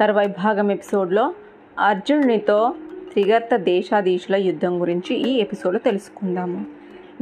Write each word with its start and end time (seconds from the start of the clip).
తర్వాయి 0.00 0.28
భాగం 0.28 0.70
ఎపిసోడ్లో 0.70 1.34
అర్జునునితో 1.78 2.74
త్రిగర్త 3.12 3.56
దేశాధీశుల 3.56 4.36
యుద్ధం 4.36 4.80
గురించి 4.80 5.16
ఈ 5.16 5.40
ఎపిసోడ్లో 5.40 5.80
తెలుసుకుందాము. 5.84 6.66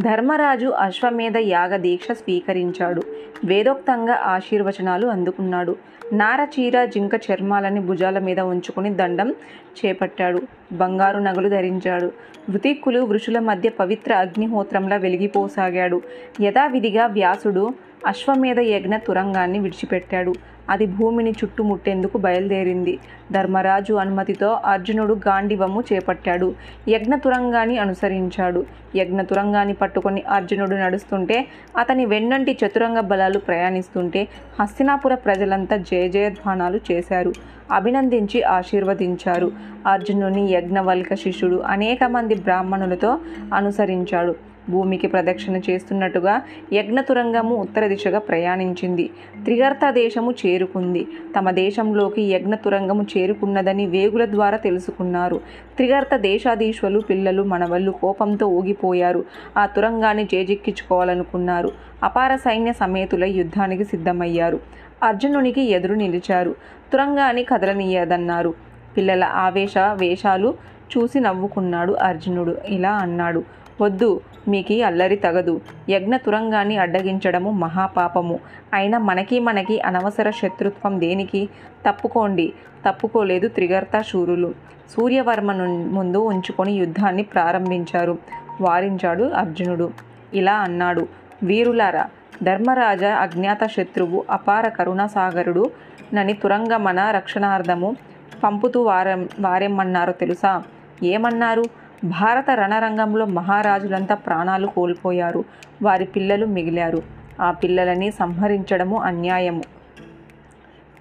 ధర్మరాజు 0.01 0.67
అశ్వమేధ 0.67 1.37
యాగ 1.37 1.77
దీక్ష 1.77 2.12
స్వీకరించాడు. 2.12 3.03
వేదోక్తంగా 3.45 4.14
ఆశీర్వచనాలు 4.14 5.07
అందుకున్నాడు. 5.07 5.77
నారచీర 6.12 6.85
జింక 6.85 7.14
చర్మాలని 7.14 7.81
భుజాల 7.81 8.18
మీద 8.18 8.41
ఉంచుకుని 8.41 8.95
దండం 8.95 9.31
చేపట్టాడు. 9.31 10.43
బంగారు 10.72 11.18
నగలు 11.18 11.49
ధరించాడు. 11.49 12.13
వృతిక్కులు 12.50 13.00
వృషుల 13.00 13.39
మధ్య 13.39 13.68
పవిత్ర 13.68 14.14
అగ్నిహోత్రంలా 14.14 14.96
వెలిగిపోసాగాడు. 14.96 16.03
యథావిధిగా 16.40 17.07
వ్యాసుడు 17.07 17.75
అశ్వమేధ 18.07 18.61
యజ్ఞ 18.61 18.96
తురంగాన్ని 18.96 19.58
విడిచిపెట్టాడు. 19.58 20.35
అది 20.71 20.86
భూమిని 20.86 21.31
చుట్టుముట్టేందుకు 21.31 22.18
బయలుదేరింది. 22.18 22.98
ధర్మరాజు 23.32 23.94
అనుమతితో 23.94 24.61
అర్జునుడు 24.64 25.14
గాండివము 25.14 25.85
చేపట్టాడు. 25.93 26.54
యజ్ఞ 26.89 27.14
తురంగాన్ని 27.14 27.79
అనుసరించాడు. 27.79 28.67
యజ్ఞ 28.96 29.21
తురంగాన్ని 29.21 29.75
పట్టుకొని 29.75 30.22
అర్జునుడు 30.22 30.75
నడుస్తుంటే 30.75 31.46
అతని 31.79 32.06
వెన్నంటి 32.06 32.58
చతురంగ 32.67 33.00
బలాలు 33.00 33.39
ప్రయాణిస్తుంటే 33.39 34.28
హస్తినాపుర 34.61 35.14
ప్రజలంతా 35.14 35.77
జయ 35.77 36.09
జయధ్వానాలు 36.09 36.81
చేశారు. 36.92 37.33
అభినందించి 37.73 38.42
ఆశీర్వదించారు. 38.42 39.53
అర్జునుని 39.86 40.53
యజ్ఞవల్క 40.53 41.14
శిష్యుడు 41.14 41.56
అనేక 41.56 42.05
మంది 42.05 42.34
బ్రాహ్మణులతో 42.34 43.19
అనుసరించాడు. 43.55 44.56
భూమికి 44.70 45.06
ప్రదక్షిణ 45.06 45.56
చేస్తున్నట్టుగా 45.56 46.42
యజ్ఞతురంగము 46.72 47.56
ఉత్తర 47.56 47.86
దిశగా 47.86 48.19
ప్రయాణించింది. 48.19 49.11
త్రిగర్త 49.44 49.91
దేశము 49.91 50.34
చేరుకుంది. 50.47 51.06
తమ 51.39 51.50
దేశంలోకి 51.50 52.23
యజ్ఞతురంగము 52.23 53.06
చేరుకున్నదని 53.17 53.86
వేగుల 53.86 54.25
ద్వారా 54.25 54.56
తెలుసుకున్నారు. 54.56 55.41
త్రిగర్త 55.77 56.17
దేశాధీశ్వలు 56.17 57.00
పిల్లలు 57.00 57.42
మనవళ్ళు 57.42 57.91
కోపంతో 57.91 58.47
ఊగిపోయారు. 58.47 59.25
ఆ 59.56 59.67
తురంగాన్ని 59.67 60.28
చేజిక్కించుకోవాలనుకున్నారు. 60.34 61.73
అపార 62.03 62.36
సైన్య 62.36 62.73
సమేతుల 62.73 63.25
యుద్ధానికి 63.25 63.84
సిద్ధమయ్యారు. 63.84 64.61
అర్జునునికి 65.03 65.61
ఎదురు 65.61 65.95
నిలిచారు. 65.95 66.55
తురంగాన్ని 66.92 67.45
కదలనీయదన్నారు. 67.45 68.55
పిల్లల 68.97 69.25
ఆవేశ 69.25 69.75
వేషాలు 69.78 70.55
చూసి 70.98 71.20
నవ్వుకున్నాడు 71.20 71.92
అర్జునుడు. 71.92 72.56
ఇలా 72.69 72.92
అన్నాడు. 72.92 73.45
వద్దు 73.81 74.21
మీకి 74.49 74.83
అల్లరి 74.83 75.17
తగదు. 75.17 75.61
యజ్ఞ 75.89 76.17
తురంగాన్ని 76.17 76.77
అడ్డగించడము 76.77 77.51
మహాపాపము. 77.51 78.39
అయినా 78.75 78.99
మనకి 78.99 79.41
మనకి 79.41 79.81
అనవసర 79.81 80.31
శత్రుత్వం 80.31 81.01
దేనికి? 81.01 81.49
తప్పుకోండి. 81.89 82.53
తప్పుకోలేదు 82.89 83.49
త్రిగర్త 83.49 84.03
శూరులు 84.03 84.55
సూర్యవర్మ 84.97 85.53
ముందు 85.93 86.19
ఉంచుకొని 86.19 86.73
యుద్ధాన్ని 86.73 87.23
ప్రారంభించారు. 87.23 88.19
వారించాడు 88.61 89.25
అర్జునుడు. 89.25 89.91
ఇలా 90.35 90.55
అన్నాడు. 90.55 91.09
వీరులారా 91.43 92.07
ధర్మరాజ 92.43 93.05
అజ్ఞాత 93.05 93.67
శత్రువు 93.67 94.25
అపార 94.31 94.69
కరుణాసాగరుడు 94.69 95.71
నని 96.15 96.33
తురంగమన 96.33 97.11
రక్షణార్థము 97.11 97.97
పంపుతూ 98.45 98.83
వారం 98.83 99.29
వారేమన్నారో 99.41 100.13
తెలుసా? 100.13 100.63
ఏమన్నారు? 101.03 101.86
భారత 102.05 102.50
రణరంగంలో 102.50 103.27
మహారాజులంతా 103.27 104.14
ప్రాణాలు 104.14 104.66
కోల్పోయారు. 104.66 105.44
వారి 105.83 106.05
పిల్లలు 106.05 106.47
మిగిలారు. 106.47 107.02
ఆ 107.41 107.50
పిల్లలని 107.50 108.11
సంహరించడము 108.11 109.02
అన్యాయము. 109.02 109.62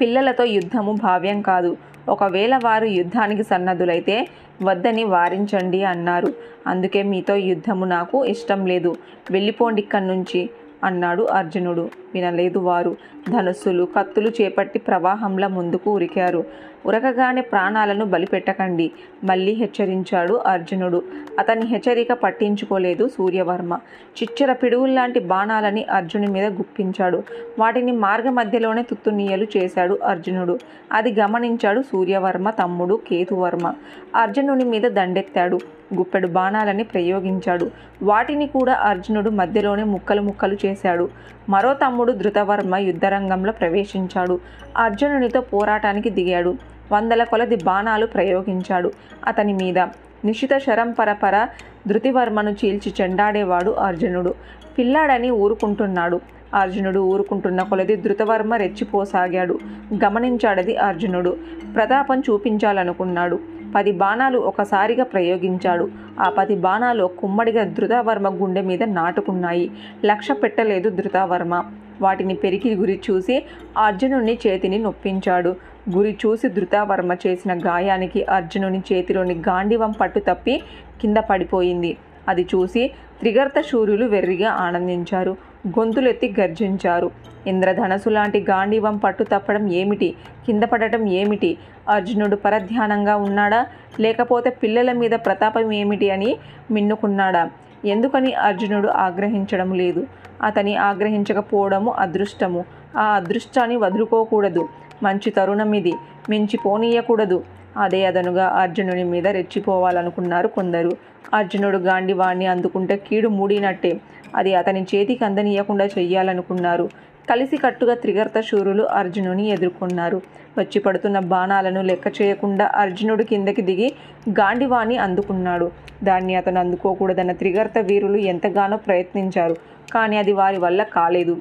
పిల్లలతో 0.01 0.43
యుద్ధము 0.43 0.91
భావ్యం 0.91 1.41
కాదు. 1.41 1.77
ఒకవేళ 2.09 2.59
వారు 2.63 2.85
యుద్ధానికి 2.85 3.43
సన్నద్ధులైతే 3.43 4.27
వద్దని 4.63 5.03
వారించండి 5.03 5.83
అన్నారు. 5.83 6.33
అందుకే 6.67 7.03
మీతో 7.03 7.35
యుద్ధము 7.35 7.85
నాకు 7.85 8.25
ఇష్టం 8.25 8.65
లేదు. 8.65 8.95
వెళ్ళిపోండి 9.31 9.81
ఇక్కడి 9.81 10.07
నుంచి 10.07 10.49
అన్నాడు 10.83 11.23
అర్జునుడు. 11.23 11.89
వినలేదు 12.15 12.59
వారు. 12.59 12.95
ధనుస్సులు 13.29 13.87
కత్తులు 13.97 14.29
చేపట్టి 14.29 14.79
ప్రవాహంలా 14.79 15.47
ముందుకు 15.47 15.93
ఉరికారు. 15.93 16.43
ఉరకగానే 16.85 17.41
ప్రాణాలను 17.41 18.05
బలిపెట్టకండి. 18.05 18.91
మళ్ళీ 19.23 19.51
హెచ్చరించాడు 19.51 20.33
అర్జునుడు. 20.33 21.03
అతని 21.39 21.65
హెచ్చరిక 21.65 22.13
పట్టించుకోలేదు 22.13 23.07
సూర్యవర్మ. 23.07 23.79
చిచ్చర 24.23 24.53
పిడుగుల్లాంటి 24.53 25.19
బాణాలని 25.19 25.83
అర్జుని 25.83 26.27
మీద 26.27 26.45
గుప్పించాడు. 26.45 27.23
వాటిని 27.59 27.91
మార్గ 27.91 28.29
మధ్యలోనే 28.29 28.81
తుత్తునీయలు 28.81 29.47
చేశాడు 29.57 29.99
అర్జునుడు. 30.03 30.59
అది 30.91 31.13
గమనించాడు 31.13 31.81
సూర్యవర్మ 31.81 32.49
తమ్ముడు 32.49 32.99
కేతువర్మ. 33.09 33.73
అర్జునుని 34.15 34.63
మీద 34.63 34.81
దండెత్తాడు. 34.81 35.59
గుప్పెడు 35.95 36.27
బాణాలని 36.27 36.83
ప్రయోగించాడు. 36.83 37.71
వాటిని 38.03 38.47
కూడా 38.47 38.73
అర్జునుడు 38.73 39.29
మధ్యలోనే 39.29 39.83
ముక్కలు 39.83 40.21
ముక్కలు 40.21 40.57
చేశాడు. 40.65 41.09
మరో 41.49 41.73
తమ్ముడు 41.73 42.04
ధృతవర్మ 42.11 42.75
యుద్ధరంగంలో 42.75 43.51
ప్రవేశించాడు. 43.51 44.39
అర్జునునితో 44.77 45.41
పోరాటానికి 45.41 46.09
దిగాడు. 46.09 46.55
వందల 46.91 47.23
కొలది 47.23 47.55
బాణాలు 47.55 48.05
ప్రయోగించాడు. 48.05 48.91
అతని 49.27 49.53
మీద 49.53 49.79
నిశిత 50.25 50.57
శరం 50.57 50.91
పరపర 50.91 51.47
ధృతివర్మను 51.87 52.49
చీల్చి 52.49 52.93
చెండాడేవాడు 53.01 53.71
అర్జునుడు. 53.71 54.33
పిల్లాడని 54.77 55.31
ఊరుకుంటున్నాడు. 55.31 56.19
అర్జునుడు 56.53 56.99
ఊరుకుంటున్న 56.99 57.61
కొలది 57.61 57.95
ధృతవర్మ 57.95 58.55
రెచ్చిపోసాగాడు. 58.55 59.59
గమనించాడది 60.03 60.77
అర్జునుడు. 60.77 61.37
ప్రతాపం 61.75 62.19
చూపించాలనుకున్నాడు. 62.19 63.39
పది 63.75 63.91
బాణాలు 63.91 64.39
ఒకసారిగా 64.39 65.03
ప్రయోగించాడు. 65.03 65.89
ఆ 66.19 66.29
పది 66.37 66.55
బాణాలు 66.55 67.05
కుమ్మడిగా 67.05 67.63
ధృతవర్మ 67.63 68.29
గుండె 68.29 68.61
మీద 68.61 68.83
నాటుకున్నాయి. 68.83 69.71
లక్ష్య 70.05 70.33
పెట్టలేదు 70.33 70.89
ధృతవర్మ. 70.89 71.63
వాటిని 72.01 72.35
పెరికి 72.35 72.75
గురి 72.75 73.01
చూసి 73.11 73.43
అర్జునుని 73.77 74.37
చేతిని 74.47 74.79
నొప్పించాడు. 74.79 75.55
గురి 75.95 76.17
చూసి 76.25 76.49
ధృతావర్మ 76.49 77.15
చేసిన 77.27 77.67
గాయానికి 77.67 78.23
అర్జునుని 78.23 78.83
చేతిలోని 78.93 79.33
గాండివం 79.33 79.91
పట్టు 79.91 80.19
తప్పి 80.19 80.61
కింద 81.01 81.17
పడిపోయింది. 81.17 81.97
అది 82.27 82.47
చూసి 82.55 82.91
త్రిగర్త 83.19 83.61
శూర్యులు 83.61 84.05
వెర్రిగా 84.05 84.51
ఆనందించారు. 84.51 85.37
గొంతులెత్తి 85.67 86.35
గర్జించారు. 86.39 87.11
ఇంద్రధనసు 87.47 88.09
లాంటి 88.09 88.45
గాంధీవం 88.49 88.97
పట్టు 88.97 89.23
తప్పడం 89.23 89.71
ఏమిటి? 89.71 90.15
కింద 90.45 90.63
పడటం 90.63 91.07
ఏమిటి? 91.07 91.57
అర్జునుడు 91.89 92.35
పరధ్యానంగా 92.35 93.15
ఉన్నాడా? 93.15 93.65
లేకపోతే 93.99 94.49
పిల్లల 94.49 94.91
మీద 94.91 95.11
ప్రతాపం 95.11 95.71
ఏమిటి 95.71 96.09
అని 96.09 96.37
మిన్నుకున్నాడా? 96.71 97.49
ఎందుకని 97.85 98.33
అర్జునుడు 98.33 98.87
ఆగ్రహించడం 98.87 99.73
లేదు? 99.73 100.07
అతని 100.41 100.75
ఆగ్రహించకపోవడము 100.75 101.91
అదృష్టము. 101.91 102.65
ఆ 102.97 103.05
అదృష్టాన్ని 103.15 103.75
వదులుకోకూడదు. 103.75 104.63
మంచి 105.03 105.29
తరుణం 105.29 105.73
ఇది. 105.73 105.93
మించి 106.29 106.57
పోనీయకూడదు. 106.57 107.43
అదే 107.77 108.05
అదనుగా 108.05 108.47
అర్జునుని 108.47 109.03
మీద 109.03 109.27
రెచ్చిపోవాలనుకున్నారు 109.27 110.47
కొందరు. 110.47 110.91
అర్జునుడు 111.33 111.77
గాండివాణ్ణి 111.77 112.45
అందుకుంటే 112.45 112.97
కీడు 112.97 113.29
మూడినట్టే. 113.29 114.01
అది 114.35 114.55
అతని 114.55 114.81
చేతికి 114.81 115.25
అందనీయకుండా 115.25 115.85
చెయ్యాలనుకున్నారు. 115.85 116.89
కలిసి 117.29 117.57
కట్టుగా 117.57 117.93
త్రిగర్త 117.95 118.41
శూరులు 118.41 118.83
అర్జునుని 118.83 119.45
ఎదుర్కొన్నారు. 119.49 120.21
వచ్చి 120.57 120.79
పడుతున్న 120.79 121.19
బాణాలను 121.19 121.81
లెక్క 121.81 122.21
చేయకుండా 122.21 122.65
అర్జునుడు 122.75 123.23
కిందకి 123.23 123.61
దిగి 123.61 123.89
గాండివాణి 124.29 124.97
అందుకున్నాడు. 124.97 125.71
దాన్ని 126.03 126.35
అతను 126.35 126.59
అందుకోకూడదన్న 126.59 127.31
త్రిగర్త 127.31 127.77
వీరులు 127.79 128.17
ఎంతగానో 128.17 128.77
ప్రయత్నించారు 128.77 129.55
కానీ 129.93 130.17
అది 130.17 130.33
వారి 130.33 130.57
వల్ల 130.57 130.83
కాలేదు. 130.83 131.35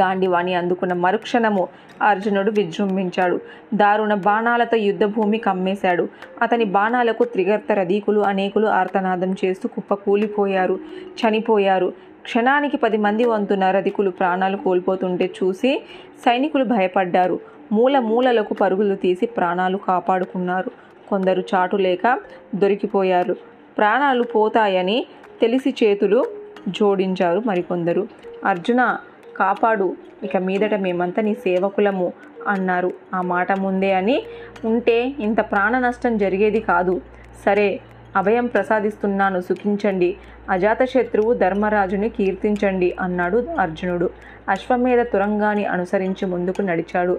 గాండివాణి 0.00 0.54
అందుకున్న 0.54 0.92
మరుక్షణము 0.92 1.68
అర్జునుడు 2.02 2.50
విజృంభించాడు. 2.50 3.40
దారుణ 3.74 4.14
బాణాలతో 4.14 4.76
యుద్ధభూమి 4.76 5.38
కమ్మేశాడు. 5.38 6.08
అతని 6.42 6.64
బాణాలకు 6.64 7.24
త్రిగర్త 7.24 7.72
రదీకులు 7.72 8.20
అనేకులు 8.20 8.66
ఆర్తనాదం 8.66 9.32
చేస్తూ 9.44 9.68
కుప్పకూలిపోయారు 9.68 10.78
చనిపోయారు. 11.20 11.92
క్షణానికి 12.24 12.76
పది 12.76 12.96
మంది 12.96 13.24
వంతున 13.24 13.70
రధికులు 13.70 14.10
ప్రాణాలు 14.10 14.56
కోల్పోతుంటే 14.56 15.30
చూసి 15.42 15.82
సైనికులు 16.24 16.64
భయపడ్డారు. 16.64 17.40
మూల 17.72 17.98
మూలలకు 17.98 18.54
పరుగులు 18.54 18.94
తీసి 18.94 19.26
ప్రాణాలు 19.26 19.76
కాపాడుకున్నారు. 19.76 20.70
కొందరు 21.08 21.44
చాటు 21.54 21.76
లేక 21.76 22.18
దొరికిపోయారు. 22.54 23.36
ప్రాణాలు 23.78 24.22
పోతాయని 24.22 25.06
తెలిసి 25.40 25.74
చేతులు 25.82 26.24
జోడించారు 26.68 27.42
మరికొందరు. 27.46 28.08
అర్జున 28.44 28.96
కాపాడు. 29.36 29.96
ఇక 30.22 30.36
మీదట 30.36 30.74
మేమంతా 30.74 31.22
నీ 31.22 31.34
సేవకులము 31.34 32.12
అన్నారు. 32.48 32.90
ఆ 33.14 33.20
మాట 33.20 33.52
ముందే 33.52 33.92
అని 33.94 34.22
ఉంటే 34.64 35.14
ఇంత 35.18 35.40
ప్రాణ 35.40 35.78
నష్టం 35.78 36.18
జరిగేది 36.18 36.60
కాదు. 36.60 37.00
సరే 37.44 37.80
అభయం 38.16 38.46
ప్రసాదిస్తున్నాను 38.46 39.40
సుఖించండి. 39.40 40.16
అజాతశత్రువు 40.50 41.34
ధర్మరాజుని 41.34 42.08
కీర్తించండి 42.08 42.96
అన్నాడు 43.00 43.46
అర్జునుడు. 43.60 44.10
అశ్వమేధ 44.48 45.00
తురంగాన్ని 45.00 45.66
అనుసరించి 45.66 46.26
ముందుకు 46.26 46.62
నడిచాడు. 46.62 47.18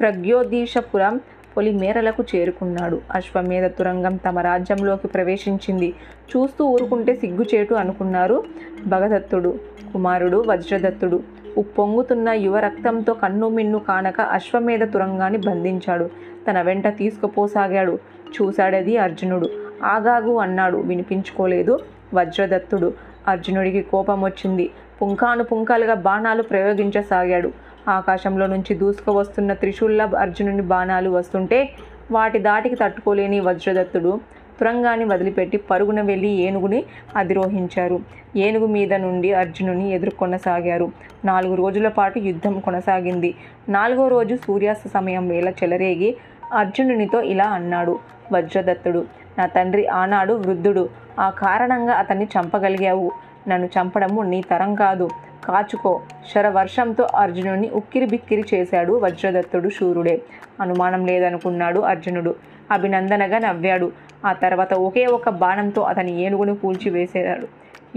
ప్రగ్యోదీశపురం 0.00 1.20
పొలి 1.56 1.72
మేరలకు 1.72 2.24
చేరుకున్నాడు. 2.36 3.00
అశ్వమేధ 3.14 3.66
తురంగం 3.66 4.16
తమ 4.16 4.38
రాజ్యంలోకి 4.38 5.08
ప్రవేశించింది. 5.08 5.94
చూస్తూ 6.36 6.64
ఊరుకుంటే 6.64 7.14
సిగ్గుచేటు 7.14 7.74
అనుకున్నారు 7.74 8.44
భగదత్తుడు 8.86 9.58
కుమారుడు 9.92 10.44
వజ్రదత్తుడు. 10.46 11.22
ఉప్పొంగుతున్న 11.58 12.28
యువ 12.28 12.58
రక్తంతో 12.58 13.14
కన్ను 13.14 13.48
మిన్ను 13.48 13.78
కానక 13.78 14.20
అశ్వమేధ 14.20 14.84
తురంగాన్ని 14.84 15.38
బంధించాడు. 15.38 16.10
తన 16.50 16.62
వెంట 16.62 16.88
తీసుకుపోసాగాడు. 16.88 17.98
చూశాడది 18.36 18.96
అర్జునుడు. 18.96 19.65
ఆగాగు 19.84 20.38
అన్నాడు. 20.38 20.76
వినిపించుకోలేదు. 20.76 21.78
వజ్రదత్తుడు. 22.14 22.94
అర్జునుడికి 23.28 23.82
కోపం 23.82 24.22
వచ్చింది. 24.24 24.70
పుంకాను 25.02 25.44
పుంకాలుగా 25.44 25.94
బాణాలు 25.94 26.42
ప్రయోగించసాగాడు. 26.42 27.52
ఆకాశంలో 27.88 28.46
నుంచి 28.46 28.74
దూసుకువస్తున్న 28.74 29.52
త్రిశూల్ల 29.52 30.10
అర్జునుని 30.18 30.62
బాణాలు 30.62 31.10
వస్తుంటే 31.10 31.70
వాటి 32.10 32.38
దాటికి 32.38 32.74
తట్టుకోలేని 32.74 33.40
వజ్రదత్తుడు 33.40 34.20
తురంగాన్ని 34.60 35.04
వదిలిపెట్టి 35.04 35.56
పరుగున 35.56 36.00
వెళ్ళి 36.00 36.28
ఏనుగుని 36.28 36.84
అధిరోహించారు. 37.16 38.00
ఏనుగు 38.36 38.66
మీద 38.66 38.94
నుండి 38.94 39.32
అర్జునుని 39.32 39.92
ఎదుర్కొనసాగారు. 39.92 40.92
నాలుగు 41.24 41.54
రోజుల 41.54 41.88
పాటు 41.88 42.18
యుద్ధం 42.18 42.60
కొనసాగింది. 42.60 43.34
నాలుగో 43.68 44.08
రోజు 44.08 44.36
సూర్యాస్త 44.36 44.88
సమయం 44.88 45.28
వేళ 45.28 45.48
చెలరేగి 45.48 46.16
అర్జునునితో 46.52 47.20
ఇలా 47.20 47.44
అన్నాడు. 47.44 47.98
వజ్రదత్తుడు 48.32 49.25
నా 49.38 49.46
తండ్రి 49.46 49.86
ఆనాడు 49.86 50.34
వృద్ధుడు. 50.34 50.88
ఆ 51.20 51.30
కారణంగా 51.30 51.94
అతన్ని 51.94 52.24
చంపగలిగావు. 52.24 53.12
నన్ను 53.48 53.66
చంపడము 53.66 54.22
నీ 54.22 54.42
తరం 54.42 54.74
కాదు. 54.74 55.10
కాచుకో. 55.44 56.00
శరవర్షంతో 56.34 57.08
అర్జునుడిని 57.16 57.70
ఉక్కిరి 57.70 58.06
బిక్కిరి 58.06 58.44
చేశాడు 58.54 58.92
వజ్రదత్తుడు 58.92 59.68
శూరుడే. 59.68 60.22
అనుమానం 60.60 61.06
లేదనుకున్నాడు 61.06 61.80
అర్జునుడు. 61.80 62.34
అభినందనగా 62.70 63.38
నవ్వాడు. 63.38 63.92
ఆ 64.26 64.32
తర్వాత 64.32 64.74
ఒకే 64.74 65.06
ఒక 65.06 65.28
బాణంతో 65.28 65.82
అతని 65.82 66.20
ఏనుగును 66.20 66.56
కూల్చివేసాడు 66.56 67.46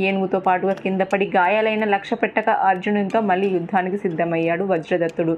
ఏనుగుతో 0.01 0.39
పాటుగా 0.39 0.73
కిందపడి 0.73 1.31
గాయాలైన 1.35 1.85
లక్ష్య 1.85 2.15
పెట్టక 2.15 2.49
అర్జునునితో 2.49 3.21
మళ్ళీ 3.21 3.47
యుద్ధానికి 3.47 3.97
సిద్ధమయ్యాడు 3.97 4.63
వజ్రదత్తుడు. 4.63 5.37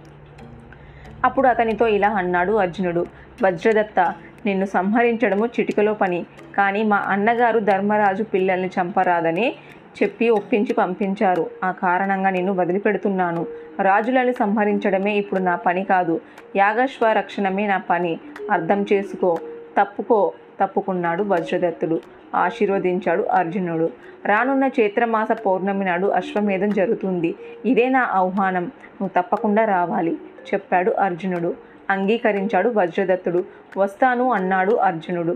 అప్పుడు 1.25 1.47
అతనితో 1.47 1.87
ఇలా 1.87 2.09
అన్నాడు 2.09 2.51
అర్జునుడు. 2.51 3.05
వజ్రదత్త 3.43 4.13
నిన్ను 4.45 4.65
సంహరించడము 4.65 5.45
చిటికలో 5.45 5.93
పని. 5.93 6.25
కానీ 6.57 6.83
మా 6.83 6.97
అన్నగారు 6.97 7.59
ధర్మరాజు 7.59 8.23
పిల్లల్ని 8.23 8.67
చంపరాదని 8.67 9.55
చెప్పి 10.03 10.29
ఒప్పించి 10.29 10.73
పంపించారు. 10.73 11.49
ఆ 11.63 11.71
కారణంగా 11.71 12.29
నిన్ను 12.29 12.53
వదిలిపెడుతున్నాను. 12.53 13.45
రాజులను 13.81 14.31
సంహరించడమే 14.31 15.13
ఇప్పుడు 15.13 15.39
నా 15.39 15.55
పని 15.55 15.83
కాదు. 15.83 16.21
యాగశ్వ 16.55 17.11
రక్షణమే 17.11 17.67
నా 17.67 17.77
పని. 17.77 18.19
అర్థం 18.51 18.85
చేసుకో. 18.93 19.37
తప్పుకో. 19.79 20.33
తప్పుకున్నాడు 20.61 21.23
వజ్రదత్తుడు. 21.23 22.01
ఆశీర్వదించాడు 22.35 23.23
అర్జునుడు. 23.23 23.89
రానున్న 24.25 24.69
చైత్రమాస 24.79 25.31
పౌర్ణమి 25.31 25.85
నాడు 25.85 26.07
అశ్వమేధం 26.07 26.69
జరుగుతుంది. 26.69 27.35
ఇదే 27.65 27.89
నా 27.89 28.01
ఆహ్వానం. 28.11 28.63
నువ్వు 28.63 29.21
తప్పకుండా 29.21 29.65
రావాలి. 29.65 30.13
చెప్పాడు 30.53 30.91
అర్జునుడు. 30.91 31.70
అంగీకరించాడు 31.91 32.69
వజ్రదత్తుడు. 32.77 33.41
వస్తాను 33.77 34.25
అన్నాడు 34.31 34.73
అర్జునుడు. 34.87 35.33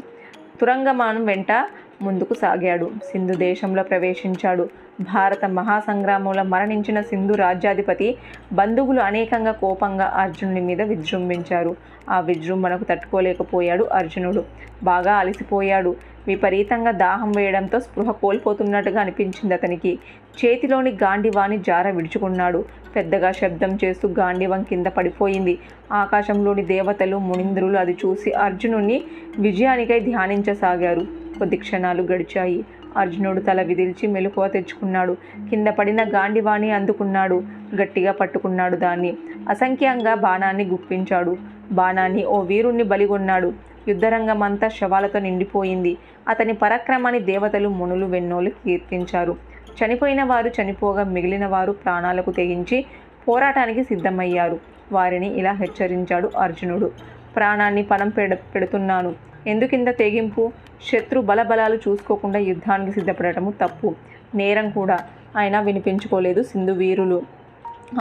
తురంగమానం 0.60 1.24
వెంట 1.26 1.52
ముందుకు 2.02 2.34
సాగాడు. 2.34 2.92
సింధు 3.12 3.34
దేశంలో 3.34 3.84
ప్రవేశించాడు. 3.84 4.70
భారత 5.02 5.46
మహాసంగ్రామంలో 5.46 6.44
మరణించిన 6.44 7.02
సింధు 7.02 7.34
రాజ్యాధిపతి 7.34 8.18
బంధువులు 8.54 9.00
అనేకంగా 9.00 9.52
కోపంగా 9.52 10.06
అర్జునుడి 10.06 10.62
మీద 10.62 10.82
విజృంభించారు. 10.82 11.76
ఆ 12.10 12.20
విజృంభణకు 12.20 12.84
తట్టుకోలేకపోయాడు 12.84 13.84
అర్జునుడు. 13.84 14.44
బాగా 14.84 15.14
అలసిపోయాడు. 15.14 15.96
విపరీతంగా 16.28 16.92
దాహం 16.92 17.32
వేయడంతో 17.32 17.80
స్పృహ 17.80 18.12
కోల్పోతున్నట్టుగా 18.12 19.02
అనిపించింది 19.02 19.54
అతనికి. 19.54 20.00
చేతిలోని 20.46 20.92
గాండివాని 20.92 21.58
జార 21.58 21.90
విడుచుకున్నాడు. 21.90 22.66
పెద్దగా 22.96 23.32
శబ్దం 23.32 23.78
చేస్తూ 23.86 24.10
గాండివం 24.10 24.64
కింద 24.64 24.86
పడిపోయింది. 24.86 25.58
ఆకాశంలోని 25.92 26.66
దేవతలు 26.66 27.18
మునింద్రులు 27.18 27.78
అది 27.78 27.98
చూసి 28.06 28.32
అర్జునుని 28.32 29.04
విజయానికై 29.40 30.00
ధ్యానించసాగారు. 30.00 31.25
కొద్ది 31.40 31.58
క్షణాలు 31.58 32.02
గడిచాయి. 32.04 32.66
అర్జునుడు 32.98 33.42
తల 33.42 33.62
విదిల్చి 33.62 34.08
మెలకువ 34.08 34.48
తెచ్చుకున్నాడు. 34.48 35.18
కింద 35.50 35.68
పడిన 35.68 36.04
గాండివాణి 36.04 36.72
అందుకున్నాడు. 36.72 37.44
గట్టిగా 37.76 38.12
పట్టుకున్నాడు 38.12 38.76
దాన్ని. 38.76 39.18
అసంఖ్యంగా 39.50 40.14
బాణాన్ని 40.16 40.66
గుప్పించాడు. 40.66 41.38
బాణాన్ని 41.72 42.26
ఓ 42.26 42.42
వీరుణ్ణి 42.42 42.84
బలిగొన్నాడు. 42.84 43.54
యుద్ధరంగం 43.88 44.44
అంతా 44.44 44.68
శవాలతో 44.68 45.20
నిండిపోయింది. 45.20 45.98
అతని 46.30 46.54
పరాక్రమాన్ని 46.54 47.22
దేవతలు 47.22 47.70
మునులు 47.70 48.06
వెన్నోలు 48.06 48.50
కీర్తించారు. 48.50 49.36
చనిపోయిన 49.80 50.24
వారు 50.24 50.52
చనిపోగా 50.62 51.04
మిగిలిన 51.04 51.46
వారు 51.46 51.72
ప్రాణాలకు 51.72 52.32
తెగించి 52.32 52.86
పోరాటానికి 53.28 53.84
సిద్ధమయ్యారు. 53.84 54.60
వారిని 54.92 55.34
ఇలా 55.40 55.52
హెచ్చరించాడు 55.52 56.30
అర్జునుడు. 56.38 56.92
ప్రాణాన్ని 57.36 57.84
పణం 57.84 58.10
పెడ 58.10 58.34
పెడుతున్నాను. 58.56 59.12
ఎందుకింత 59.48 59.90
తెగింపు? 59.90 60.52
శత్రు 60.92 61.22
బలబలాలు 61.22 61.76
చూసుకోకుండా 61.76 62.40
యుద్ధానికి 62.40 62.92
సిద్ధపడటము 62.92 63.54
తప్పు. 63.62 63.96
నేరం 64.36 64.70
కూడా 64.70 65.00
అయినా 65.36 65.62
వినిపించుకోలేదు 65.62 66.44
సింధు 66.44 66.72
వీరులు 66.72 67.22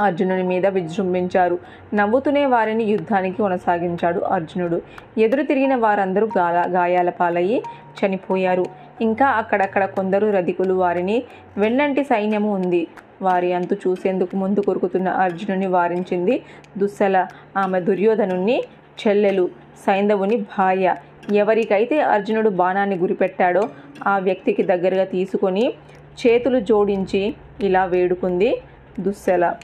అర్జునుని 0.01 0.43
మీద 0.43 0.67
విజృంభించారు. 0.67 1.59
నవ్వుతూనే 1.95 2.47
వారిని 2.47 2.85
యుద్ధానికి 2.85 3.37
కొనసాగించాడు 3.37 4.21
అర్జునుడు. 4.21 4.83
ఎదురు 5.19 5.43
తిరిగిన 5.43 5.75
వారందరూ 5.75 6.29
గాల 6.39 6.65
గాయాల 6.69 7.11
పాలయ్యి 7.11 7.63
చనిపోయారు. 8.01 8.65
ఇంకా 9.01 9.27
అక్కడక్కడ 9.27 9.85
కొందరు 9.85 10.27
రధికులు 10.27 10.75
వారిని 10.75 11.23
వెన్నంటి 11.59 12.05
సైన్యము 12.05 12.55
ఉంది. 12.55 12.87
వారి 13.23 13.53
అంతు 13.53 13.75
చూసేందుకు 13.75 14.37
ముందు 14.37 14.61
కొరుకుతున్న 14.61 15.09
అర్జునుని 15.09 15.67
వారించింది 15.67 16.43
దుస్సల. 16.79 17.27
ఆమె 17.57 17.81
దుర్యోధనుణ్ణి 17.81 18.63
చెల్లెలు 19.09 19.49
సైంధవుని 19.87 20.37
భార్య. 20.37 20.95
ఎవరికైతే 21.33 22.01
అర్జునుడు 22.01 22.49
బాణాన్ని 22.49 22.97
గురిపెట్టాడో 22.97 23.69
ఆ 24.07 24.19
వ్యక్తికి 24.19 24.63
దగ్గరగా 24.63 25.05
తీసుకొని 25.05 25.73
చేతులు 26.27 26.61
జోడించి 26.61 27.35
ఇలా 27.61 27.85
వేడుకుంది 27.85 28.61
దుస్సెల. 29.01 29.55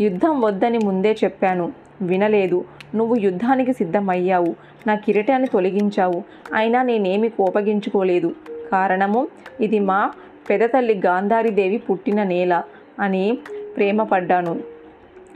యుద్ధం 0.00 0.40
వద్దని 0.40 0.78
ముందే 0.78 1.16
చెప్పాను. 1.24 1.72
వినలేదు. 2.02 2.64
నువ్వు 2.94 3.16
యుద్ధానికి 3.16 3.72
సిద్ధమయ్యావు. 3.72 4.54
నా 4.86 4.94
కిరీటాన్ని 4.94 5.48
తొలగించావు. 5.48 6.22
అయినా 6.54 6.82
నేనేమి 6.82 7.28
కోపగించుకోలేదు. 7.28 8.34
కారణము 8.72 9.28
ఇది 9.60 9.78
మా 9.78 10.12
పెదతల్లి 10.50 11.02
గాంధారీదేవి 11.06 11.78
పుట్టిన 11.78 12.22
నేల 12.22 12.62
అని 13.00 13.38
ప్రేమపడ్డాను. 13.76 14.73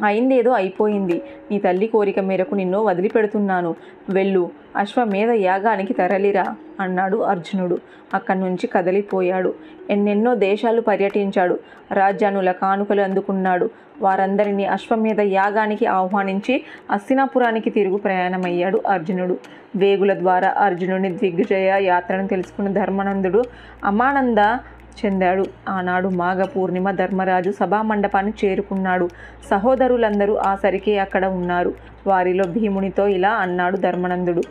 అయిందేదో 0.05 0.51
అయిపోయింది. 0.51 1.23
నీ 1.51 1.59
తల్లి 1.59 1.87
కోరిక 1.87 2.19
మేరకు 2.19 2.55
నిన్ను 2.55 2.85
వదిలిపెడుతున్నాను. 2.85 3.77
వెళ్ళు. 4.11 4.51
అశ్వమేధ 4.77 5.31
యాగానికి 5.31 5.93
తరలిరా 5.93 6.57
అన్నాడు 6.81 7.17
అర్జునుడు. 7.17 7.79
అక్కడి 8.15 8.41
నుంచి 8.41 8.67
కదలిపోయాడు. 8.67 9.55
ఎన్నెన్నో 9.91 10.35
దేశాలు 10.35 10.81
పర్యటించాడు. 10.81 11.59
రాజ్యానుల 11.93 12.53
కానుకలు 12.53 13.01
అందుకున్నాడు. 13.01 13.71
వారందరినీ 14.01 14.65
అశ్వమేధ 14.65 15.21
యాగానికి 15.21 15.87
ఆహ్వానించి 15.87 16.65
అస్తినాపురానికి 16.91 17.71
తిరుగు 17.71 17.97
ప్రయాణమయ్యాడు 17.97 18.83
అర్జునుడు. 18.87 19.39
వేగుల 19.77 20.15
ద్వారా 20.15 20.55
అర్జునుని 20.59 21.11
దిగ్విజయ 21.11 21.79
యాత్రను 21.79 22.27
తెలుసుకున్న 22.27 22.73
ధర్మానందుడు 22.73 23.43
అమానంద 23.85 24.39
చెందాడు. 25.05 25.45
ఆనాడు 25.69 26.09
మాఘ 26.09 26.37
పూర్ణిమ 26.37 26.91
ధర్మరాజు 26.91 27.51
సభామండపాన్ని 27.51 28.33
చేరుకున్నాడు. 28.45 29.09
సహోదరులందరూ 29.51 30.35
ఆ 30.35 30.55
సరికే 30.55 30.99
అక్కడ 30.99 31.27
ఉన్నారు. 31.27 31.75
వారిలో 32.07 32.45
భీమునితో 32.45 33.07
ఇలా 33.07 33.31
అన్నాడు 33.31 33.77
ధర్మనందుడు. 33.77 34.43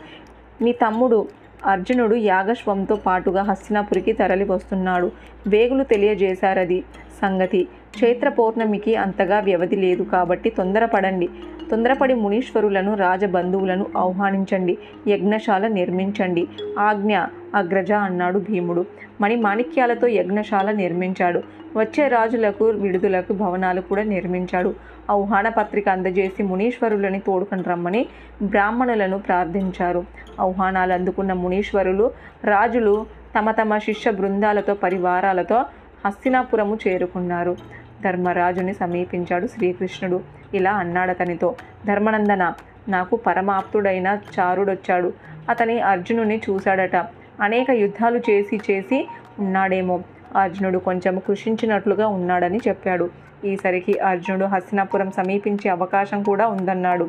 నీ 0.62 0.72
తమ్ముడు 0.72 1.28
అర్జునుడు 1.66 2.14
యాగశ్వంతో 2.14 2.96
పాటుగా 2.96 3.42
హస్తినాపురికి 3.42 4.12
తరలి 4.12 4.44
వస్తున్నాడు. 4.44 5.10
వేగులు 5.46 5.84
తెలియజేశారది 5.84 6.84
సంగతి. 7.22 7.68
చైత్ర 8.04 8.28
పౌర్ణమికి 8.28 8.96
అంతగా 8.96 9.40
వ్యవధి 9.40 9.76
లేదు 9.76 10.02
కాబట్టి 10.02 10.50
తొందరపడండి. 10.50 11.28
తొందరపడి 11.70 12.14
మునీశ్వరులను 12.14 12.94
రాజబంధువులను 12.94 13.86
ఆహ్వానించండి. 13.96 14.78
యజ్ఞశాల 15.08 15.66
నిర్మించండి. 15.66 16.46
ఆజ్ఞ 16.78 17.18
అగ్రజ 17.54 17.92
అన్నాడు 17.92 18.38
భీముడు. 18.38 18.84
మణి 19.20 19.36
మాణిక్యాలతో 19.36 20.06
యజ్ఞశాల 20.06 20.70
నిర్మించాడు. 20.70 21.42
వచ్చే 21.78 22.08
రాజులకు 22.08 22.64
విడుదలకు 22.64 23.32
భవనాలు 23.32 23.80
కూడా 23.80 24.02
నిర్మించాడు. 24.02 24.70
ఆహ్వాన 25.10 25.48
పత్రిక 25.48 25.88
అందజేసి 25.88 26.42
మునీశ్వరులని 26.42 27.20
తోడుకొని 27.20 27.62
రమ్మని 27.62 28.02
బ్రాహ్మణులను 28.42 29.18
ప్రార్థించారు. 29.18 30.02
ఆహ్వానాలు 30.40 30.92
అందుకున్న 30.92 31.32
మునీశ్వరులు 31.32 32.06
రాజులు 32.44 32.94
తమ 33.38 33.50
తమ 33.50 33.78
శిష్య 33.78 34.10
బృందాలతో 34.10 34.74
పరివారాలతో 34.74 35.58
హస్తినాపురము 36.06 36.78
చేరుకున్నారు. 36.86 37.56
ధర్మరాజుని 38.04 38.74
సమీపించాడు 38.74 39.46
శ్రీకృష్ణుడు. 39.46 40.18
ఇలా 40.54 40.72
అన్నాడతనితో 40.82 41.48
ధర్మనందన 41.86 42.44
నాకు 42.88 43.14
పరమాప్తుడైన 43.16 44.08
చారుడొచ్చాడు. 44.36 45.08
అతని 45.50 45.76
అర్జునుని 45.80 46.36
చూశాడట. 46.50 46.96
అనేక 47.40 47.70
యుద్ధాలు 47.70 48.18
చేసి 48.30 48.56
చేసి 48.70 48.98
ఉన్నాడేమో. 49.38 49.96
అర్జునుడు 50.36 50.78
కొంచెం 50.78 51.18
కృషించినట్లుగా 51.18 52.08
ఉన్నాడని 52.08 52.60
చెప్పాడు. 52.68 53.10
ఈసరికి 53.44 53.98
అర్జునుడు 53.98 54.44
హస్తినాపురం 54.44 55.10
సమీపించే 55.10 55.70
అవకాశం 55.70 56.22
కూడా 56.22 56.46
ఉందన్నాడు. 56.46 57.08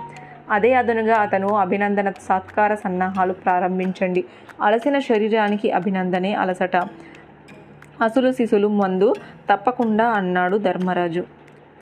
అదే 0.51 0.73
అదనుగా 0.73 1.15
అతను 1.15 1.47
అభినందన 1.47 2.09
సత్కార 2.09 2.75
సన్నాహాలు 2.75 3.33
ప్రారంభించండి. 3.33 4.25
అలసిన 4.61 4.99
శరీరానికి 4.99 5.71
అభినందనే 5.71 6.33
అలసట. 6.33 6.75
అసులు 8.03 8.31
శిశులు 8.31 8.67
మందు 8.67 9.13
తప్పకుండా 9.51 10.07
అన్నాడు 10.07 10.57
ధర్మరాజు. 10.57 11.23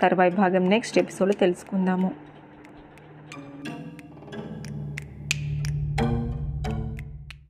తర్వాయి 0.02 0.32
భాగం 0.32 0.70
నెక్స్ట్ 0.70 1.00
ఎపిసోడ్ 1.00 1.34
తెలుసుకుందాము. 1.34 2.27